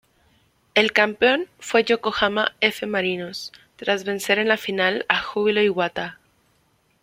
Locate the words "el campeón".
0.73-1.45